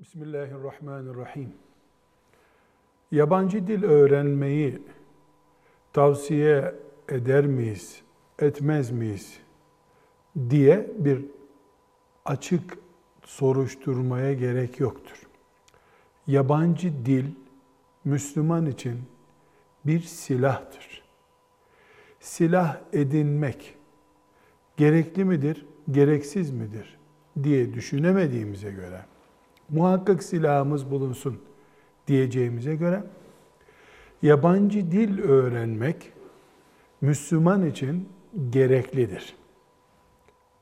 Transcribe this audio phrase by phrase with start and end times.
[0.00, 1.52] Bismillahirrahmanirrahim.
[3.12, 4.82] Yabancı dil öğrenmeyi
[5.92, 6.74] tavsiye
[7.08, 8.02] eder miyiz,
[8.38, 9.38] etmez miyiz
[10.50, 11.24] diye bir
[12.24, 12.78] açık
[13.24, 15.28] soruşturmaya gerek yoktur.
[16.26, 17.26] Yabancı dil
[18.04, 19.02] Müslüman için
[19.84, 21.02] bir silahtır.
[22.20, 23.74] Silah edinmek
[24.76, 26.98] gerekli midir, gereksiz midir
[27.42, 29.04] diye düşünemediğimize göre
[29.70, 31.38] muhakkak silahımız bulunsun
[32.06, 33.04] diyeceğimize göre
[34.22, 36.12] yabancı dil öğrenmek
[37.00, 38.08] Müslüman için
[38.50, 39.36] gereklidir.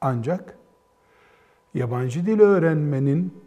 [0.00, 0.58] Ancak
[1.74, 3.42] yabancı dil öğrenmenin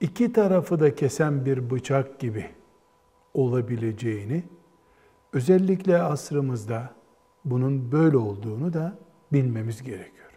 [0.00, 2.50] iki tarafı da kesen bir bıçak gibi
[3.34, 4.44] olabileceğini,
[5.32, 6.94] özellikle asrımızda
[7.44, 8.98] bunun böyle olduğunu da
[9.32, 10.30] bilmemiz gerekiyor.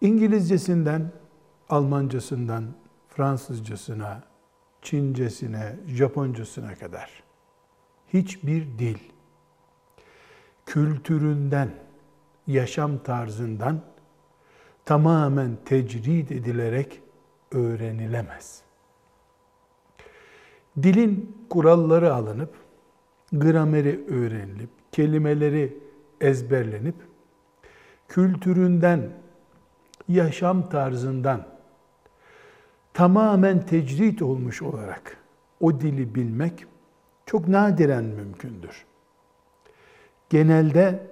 [0.00, 1.12] İngilizcesinden
[1.68, 2.64] Almancasından
[3.08, 4.22] Fransızcasına,
[4.82, 7.22] Çincesine, Japoncasına kadar
[8.12, 8.98] hiçbir dil
[10.66, 11.70] kültüründen,
[12.46, 13.80] yaşam tarzından
[14.84, 17.02] tamamen tecrid edilerek
[17.52, 18.62] öğrenilemez.
[20.82, 22.54] Dilin kuralları alınıp,
[23.32, 25.78] grameri öğrenilip, kelimeleri
[26.20, 26.94] ezberlenip,
[28.08, 29.10] kültüründen,
[30.08, 31.57] yaşam tarzından
[32.98, 35.16] tamamen tecrit olmuş olarak
[35.60, 36.66] o dili bilmek
[37.26, 38.84] çok nadiren mümkündür.
[40.30, 41.06] Genelde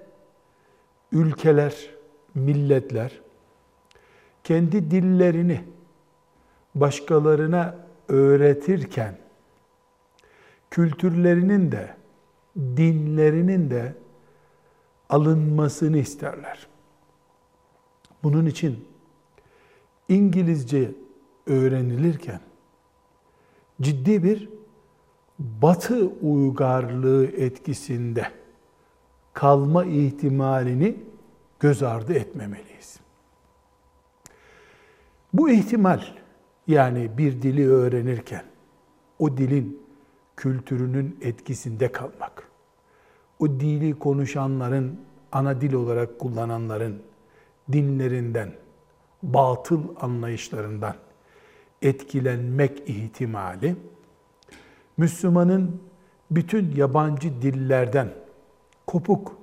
[1.12, 1.90] ülkeler,
[2.34, 3.20] milletler
[4.44, 5.64] kendi dillerini
[6.74, 7.76] başkalarına
[8.08, 9.18] öğretirken
[10.70, 11.96] kültürlerinin de
[12.56, 13.94] dinlerinin de
[15.08, 16.66] alınmasını isterler.
[18.22, 18.88] Bunun için
[20.08, 21.05] İngilizce
[21.46, 22.40] öğrenilirken
[23.80, 24.48] ciddi bir
[25.38, 28.26] batı uygarlığı etkisinde
[29.34, 30.96] kalma ihtimalini
[31.60, 33.00] göz ardı etmemeliyiz.
[35.32, 36.02] Bu ihtimal
[36.66, 38.44] yani bir dili öğrenirken
[39.18, 39.86] o dilin
[40.36, 42.48] kültürünün etkisinde kalmak,
[43.38, 45.00] o dili konuşanların,
[45.32, 47.02] ana dil olarak kullananların
[47.72, 48.52] dinlerinden,
[49.22, 50.94] batıl anlayışlarından
[51.82, 53.76] etkilenmek ihtimali
[54.96, 55.80] Müslümanın
[56.30, 58.08] bütün yabancı dillerden
[58.86, 59.36] kopuk,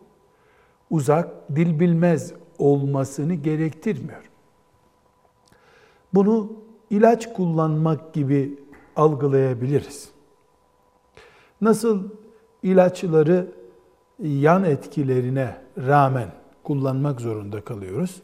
[0.90, 4.30] uzak, dil bilmez olmasını gerektirmiyor.
[6.14, 6.54] Bunu
[6.90, 8.60] ilaç kullanmak gibi
[8.96, 10.10] algılayabiliriz.
[11.62, 12.10] Nasıl
[12.64, 13.52] ilaçları
[14.20, 16.32] yan etkilerine rağmen
[16.64, 18.22] kullanmak zorunda kalıyoruz.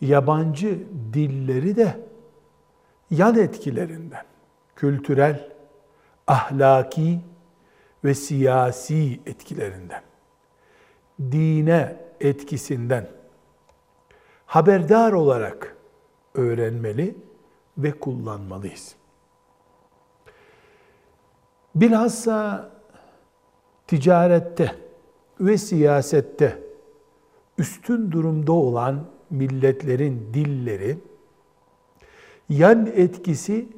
[0.00, 0.78] Yabancı
[1.12, 2.09] dilleri de
[3.10, 4.24] yan etkilerinden,
[4.76, 5.52] kültürel,
[6.26, 7.20] ahlaki
[8.04, 10.02] ve siyasi etkilerinden,
[11.20, 13.08] dine etkisinden
[14.46, 15.76] haberdar olarak
[16.34, 17.16] öğrenmeli
[17.78, 18.94] ve kullanmalıyız.
[21.74, 22.70] Bilhassa
[23.86, 24.74] ticarette
[25.40, 26.58] ve siyasette
[27.58, 30.98] üstün durumda olan milletlerin dilleri
[32.50, 33.68] yan etkisi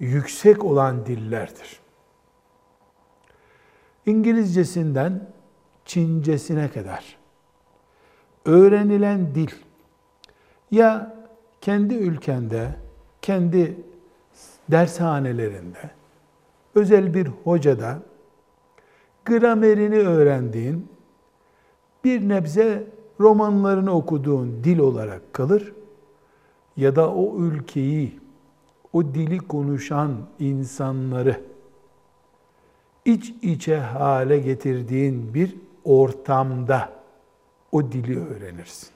[0.00, 1.80] yüksek olan dillerdir.
[4.06, 5.32] İngilizcesinden
[5.84, 7.18] Çincesine kadar.
[8.44, 9.50] Öğrenilen dil.
[10.70, 11.16] Ya
[11.60, 12.76] kendi ülkende,
[13.22, 13.76] kendi
[14.70, 15.90] dershanelerinde,
[16.74, 17.98] özel bir hocada
[19.24, 20.88] gramerini öğrendiğin,
[22.04, 22.86] bir nebze
[23.20, 25.72] romanlarını okuduğun dil olarak kalır
[26.76, 28.20] ya da o ülkeyi,
[28.92, 31.40] o dili konuşan insanları
[33.04, 36.92] iç içe hale getirdiğin bir ortamda
[37.72, 38.88] o dili öğrenirsin.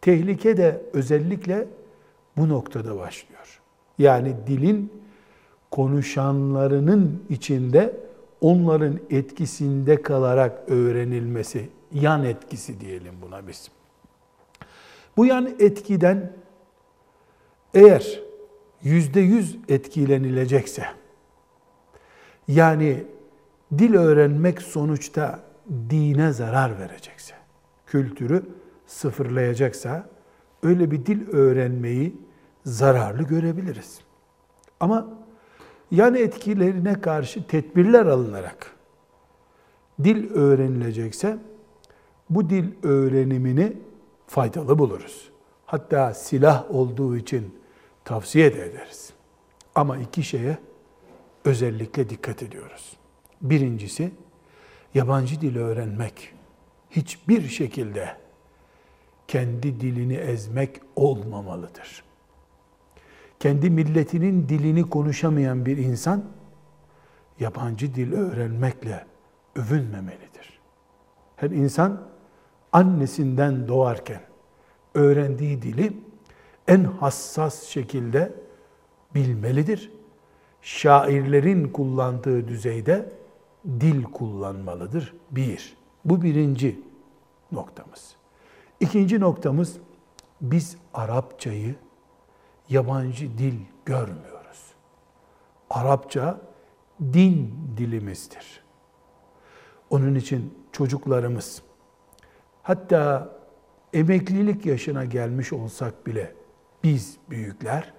[0.00, 1.68] Tehlike de özellikle
[2.36, 3.60] bu noktada başlıyor.
[3.98, 4.92] Yani dilin
[5.70, 7.96] konuşanlarının içinde
[8.40, 13.70] onların etkisinde kalarak öğrenilmesi, yan etkisi diyelim buna biz.
[15.16, 16.32] Bu yan etkiden
[17.74, 18.20] eğer
[18.82, 20.86] yüzde yüz etkilenilecekse,
[22.48, 23.04] yani
[23.78, 25.40] dil öğrenmek sonuçta
[25.90, 27.34] dine zarar verecekse,
[27.86, 28.42] kültürü
[28.86, 30.08] sıfırlayacaksa,
[30.62, 32.16] öyle bir dil öğrenmeyi
[32.64, 34.00] zararlı görebiliriz.
[34.80, 35.08] Ama
[35.90, 38.76] yan etkilerine karşı tedbirler alınarak
[40.04, 41.38] dil öğrenilecekse,
[42.30, 43.76] bu dil öğrenimini
[44.26, 45.30] faydalı buluruz.
[45.66, 47.54] Hatta silah olduğu için
[48.04, 49.12] Tavsiye de ederiz.
[49.74, 50.58] Ama iki şeye
[51.44, 52.96] özellikle dikkat ediyoruz.
[53.42, 54.10] Birincisi,
[54.94, 56.34] yabancı dil öğrenmek
[56.90, 58.16] hiçbir şekilde
[59.28, 62.04] kendi dilini ezmek olmamalıdır.
[63.40, 66.24] Kendi milletinin dilini konuşamayan bir insan
[67.40, 69.06] yabancı dil öğrenmekle
[69.56, 70.60] övünmemelidir.
[71.36, 72.08] Her insan
[72.72, 74.20] annesinden doğarken
[74.94, 75.92] öğrendiği dili
[76.68, 78.34] en hassas şekilde
[79.14, 79.92] bilmelidir.
[80.62, 83.12] Şairlerin kullandığı düzeyde
[83.80, 85.14] dil kullanmalıdır.
[85.30, 85.76] Bir.
[86.04, 86.80] Bu birinci
[87.52, 88.16] noktamız.
[88.80, 89.76] İkinci noktamız
[90.40, 91.74] biz Arapçayı
[92.68, 93.54] yabancı dil
[93.84, 94.72] görmüyoruz.
[95.70, 96.40] Arapça
[97.00, 98.62] din dilimizdir.
[99.90, 101.62] Onun için çocuklarımız
[102.62, 103.36] hatta
[103.92, 106.34] emeklilik yaşına gelmiş olsak bile
[106.84, 107.92] biz büyükler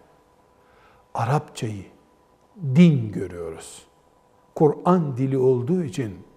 [1.14, 1.86] Arapçayı
[2.76, 3.88] din görüyoruz.
[4.56, 6.28] Kur'an dili olduğu için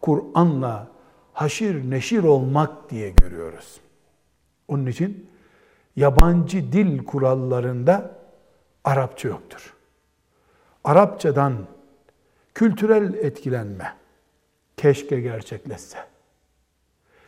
[0.00, 0.88] Kur'an'la
[1.32, 3.80] haşir neşir olmak diye görüyoruz.
[4.68, 5.30] Onun için
[5.96, 8.18] yabancı dil kurallarında
[8.84, 9.74] Arapça yoktur.
[10.84, 11.66] Arapçadan
[12.54, 13.96] kültürel etkilenme
[14.76, 15.98] keşke gerçekleşse.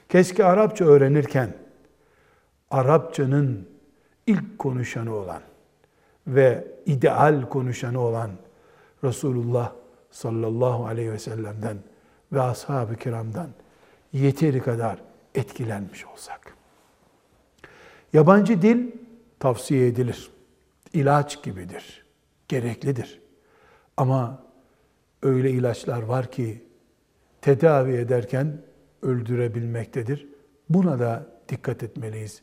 [0.08, 1.56] Keşke Arapça öğrenirken
[2.70, 3.77] Arapçanın
[4.28, 5.42] ilk konuşanı olan
[6.26, 8.30] ve ideal konuşanı olan
[9.04, 9.72] Resulullah
[10.10, 11.76] sallallahu aleyhi ve sellem'den
[12.32, 13.48] ve ashab-ı kiramdan
[14.12, 14.98] yeteri kadar
[15.34, 16.54] etkilenmiş olsak.
[18.12, 18.90] Yabancı dil
[19.38, 20.30] tavsiye edilir.
[20.92, 22.06] İlaç gibidir.
[22.48, 23.20] Gereklidir.
[23.96, 24.42] Ama
[25.22, 26.64] öyle ilaçlar var ki
[27.40, 28.62] tedavi ederken
[29.02, 30.28] öldürebilmektedir.
[30.68, 32.42] Buna da dikkat etmeliyiz.